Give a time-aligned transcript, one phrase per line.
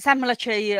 [0.00, 0.76] Sammalachei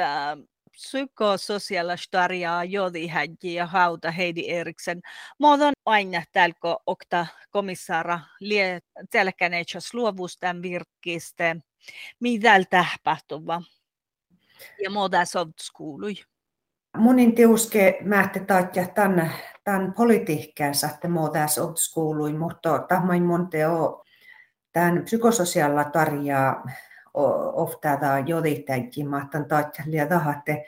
[0.72, 5.00] psykososiaalistaria Jodi Häggi ja Hauta Heidi Eriksen.
[5.38, 8.80] Muodon aina tälkö okta komissaara lie
[9.10, 11.56] tälkäneitsas luovuus tämän virkkiste.
[12.20, 13.62] Mitä tapahtuva?
[14.82, 16.14] Ja muuta sovtskuului.
[16.96, 19.32] Munin tiuske mähte taatja tämän,
[19.64, 24.04] tämän politiikkaansa, että muuta sovtskuului, mutta tahmain monte on
[24.72, 26.64] tämän psykososiaalilla tarjaa
[27.52, 30.66] ofta da joditäkin mahtan taatjalia tahatte,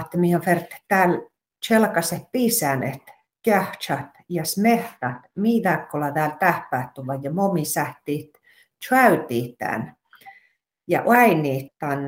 [0.00, 1.18] että mihin färt täällä
[1.66, 3.02] chelkase piisänet,
[3.44, 8.38] kähtsät ja smehtat, mitä kolla täällä tähpähtuva ja momi sähtit,
[8.88, 9.96] tjäytiitään
[10.86, 11.98] ja ainiittan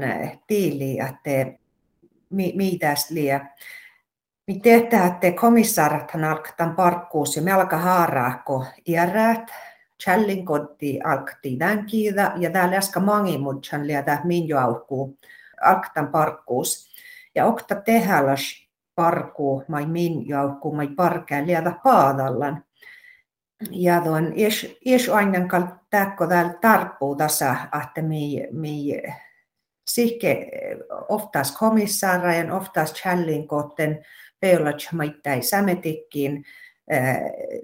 [0.47, 1.59] tiili, että
[2.31, 3.51] mitäs liian.
[4.47, 9.51] Mi tehdään, että komissaarathan alkataan parkkuus ja me alkaa haaraako iäräät,
[10.05, 15.19] Challin kotti alkti kiida ja täällä äsken mangi mutsan liätä minjo aukuu
[15.63, 16.95] alktan parkkuus.
[17.35, 22.65] Ja okta tehäläs parkku mai min jaukku mai parkää liätä paadallan.
[23.71, 29.03] Ja tuon is, is aina kal täkko täällä tarppuu tässä, että mi, mi
[29.91, 30.51] sihke
[31.09, 34.05] oftas komissaarajan, oftas challin kotten
[34.41, 36.45] peolach maittai sämetikkiin,
[36.93, 37.17] äh,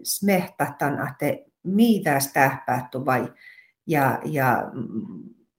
[0.03, 3.33] smehtatan, että mitäs tähpätty vai
[3.86, 4.70] ja, ja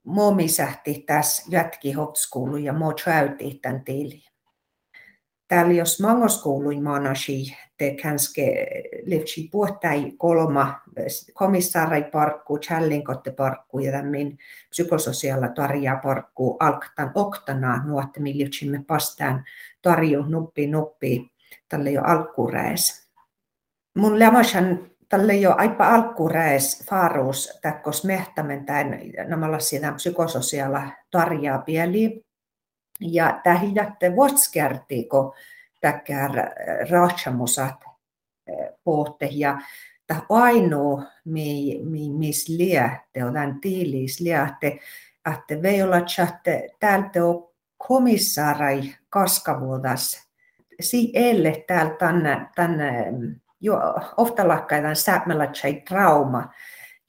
[0.04, 4.24] momi sähti tässä jätki hotskoulu ja mo träyti tämän tili.
[5.48, 8.68] Täällä jos mangoskoului manasi te kanske
[9.04, 10.82] livsi puhtai kolma
[11.34, 14.38] komissaarai parkku, challinkotte parkku ja tämän
[14.70, 19.44] psykososiaala tarja parkku alktan oktana nuotte livsimme pastaan
[19.82, 21.32] tarju nuppi nuppi
[21.70, 23.10] tälle jo alkuräes.
[23.98, 30.82] Mun lämäsän tälle jo aika alkuräis faaruus täkkos mehtämen tämän namalla siinä psykososiaala
[31.12, 32.26] tarjaa pieli.
[33.00, 35.34] Ja tähidätte vuotskerti, kun
[35.82, 36.32] täkkär
[36.92, 37.76] raatsamusat
[38.48, 39.62] eh, pohte ja
[40.08, 44.80] tämä ainoa, mi, mi, mis liätte, on tämän tiilis liätte,
[45.34, 47.52] että vei olla että täältä on
[47.88, 50.30] komissaarai kaskavuodas,
[50.80, 53.06] si elle täältä tänne, tänne
[53.62, 53.80] jo
[54.18, 56.50] ofta lakkaidan säämälätsai trauma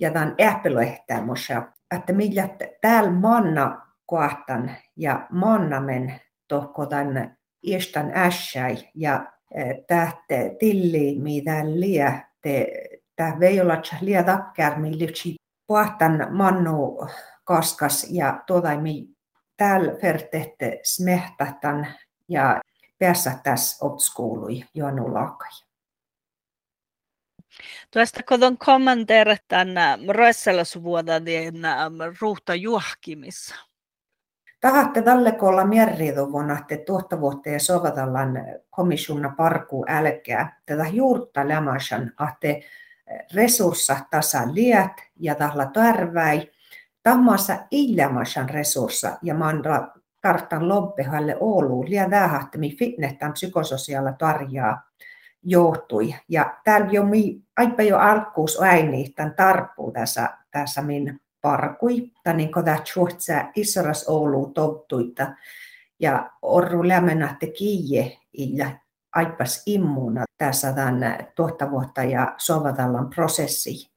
[0.01, 1.63] ja tämän äppelöhtämussa,
[1.97, 2.49] että millä
[2.81, 6.21] täällä manna kohtan ja mannamen
[6.89, 12.67] tämän iestan ässäi ja e, tähte tilli mitä liä te
[13.17, 14.79] tää vei olla liä takkär
[16.31, 17.09] mannu
[17.45, 19.09] kaskas ja tuota mi
[19.57, 21.87] täällä fertehte smehtatan
[22.29, 22.61] ja
[22.99, 25.72] päässä tässä opskoului juonulakaj.
[27.91, 31.23] Tuosta kodon kommenteerat tämän Rösseläsvuodan
[32.21, 33.55] ruuhta juohkimissa.
[34.61, 35.65] Tahatte tälle kolla
[36.33, 38.33] vuonna, että tuotta vuotta ja sovatellaan
[38.71, 40.61] komissiona parku älkää.
[40.67, 42.69] Tätä juurta lämäsän, että
[43.35, 46.51] resurssa tasa liät ja tahla tarväi.
[47.03, 49.89] Tammassa ilmäsän resurssa ja mandra
[50.21, 54.83] kartan loppehalle Ouluun liian vähähtemi fitnettän psykososiaala tarjaa
[55.43, 56.15] johtui.
[56.29, 62.13] Ja täällä jo mi, aika jo alkuus äini tämän tarppuu tässä, tässä min parkui.
[62.23, 65.35] Tämä niin kuin tämä isoras Oulu tottuita.
[66.01, 68.71] Ja orru lämmenätte kiie ja
[69.15, 73.93] aipas immuna tässä tämän tuotta vuotta ja sovatallan prosessi.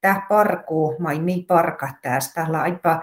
[0.00, 3.02] Tämä parku, mai mi parkat tässä, täällä aipa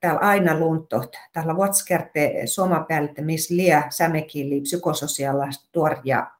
[0.00, 1.16] täällä aina luntot.
[1.32, 6.30] Täällä vuotskerte suomapäälte, missä lie sämekili psykososiaalista tuorja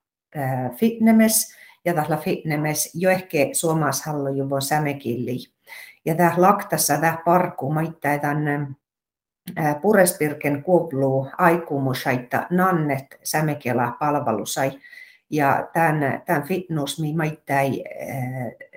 [0.76, 1.54] fitnemes
[1.84, 5.36] ja täällä fitnemes jo ehkä suomas hallo juvo sämekili.
[6.04, 8.60] Ja tää laktassa tää parku maittaa tänne
[9.82, 14.72] Purespirken kuuluu aikumusaitta nannet sämekela palvelusai.
[15.30, 17.84] Ja tämän, tämän fitness, mi maittai
[18.60, 18.69] teo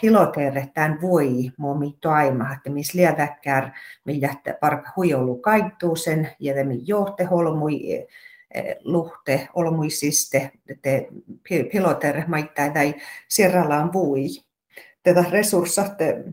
[0.00, 3.70] piloteille tämän voi momi toima, että mis liedäkkär,
[4.04, 8.06] millä parka huijolu kaittuu sen, ja te mi johte holmui e,
[8.54, 10.50] e, luhte olmuisiste,
[10.82, 11.08] te
[11.72, 12.94] piloteille maittaa tai
[13.28, 14.26] sirrallaan vui.
[15.02, 16.24] Tätä resurssatte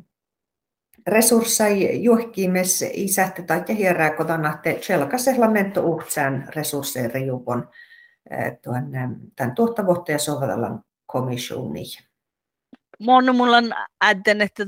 [1.07, 7.69] resurssai juhkimes isätte tai hierää kotona, että selkasella mento uhtsään resursseja riupon
[8.29, 8.35] e,
[9.35, 12.10] tämän tuottavuutta ja sovellan komissioniin.
[13.01, 13.73] Mon mulla on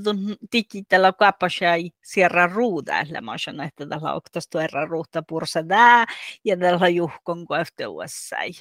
[0.04, 0.18] tuon
[0.54, 6.06] digitalla kapasai sierra ruuda, että mä oon että tällä oktas tuerra ruuta pursa tää
[6.46, 8.52] ja tällä juhkon koefteuessai.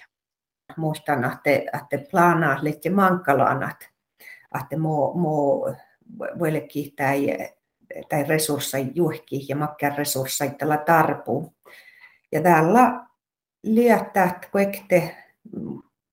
[0.77, 3.91] Muistan, että, että planaa liitti mankalanat,
[4.61, 5.67] että mo, mo
[6.39, 7.13] voille kiittää
[8.09, 11.55] tai resurssai juhki ja makkaan resurssai tällä tarpuu.
[12.33, 13.07] Ja täällä
[13.63, 15.17] liettää kuekte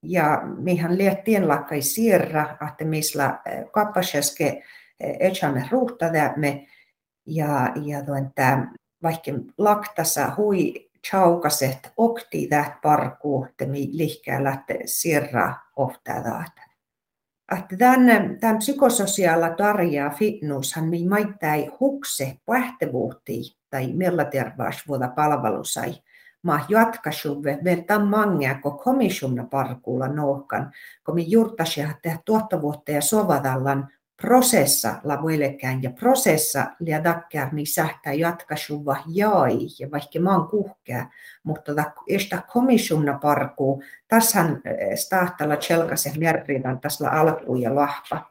[0.02, 3.38] ja mihän liettien lakkai siirra, että missä
[3.72, 4.62] kappaseske
[5.00, 6.66] echamme ruuhtadamme
[7.26, 8.30] ja, ja tuon,
[9.02, 16.52] vaikka laktassa hui chaukaset okti täht parku, temi lihkäällä sirra oftadat.
[17.58, 25.94] Että tämän, tämän psykososiaala tarjaa fitnesshan mi maittai hukse pähtevuutti tai mellatervaasvuoda palvelusai.
[26.42, 27.58] Ma jatkasuve
[28.08, 30.72] mangea, kun komissiona parkuulla nohkan,
[31.04, 33.88] kun mi juurtasia tehdä tuottavuutta ja sovatallan
[34.20, 41.10] prosessa lavuelekään ja prosessa liadakkär mi sähtää jatkasuva jai ja vaikka maan kuhkää,
[41.42, 41.72] mutta
[42.08, 48.30] estä komissiona parkuu, tashan eh, stahtalla chelkase merridan tasla alkuun ja lahpa.